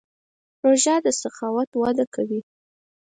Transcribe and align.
روژه 0.63 0.95
د 1.05 1.07
سخاوت 1.21 1.69
وده 1.81 2.05
کوي. 2.15 2.41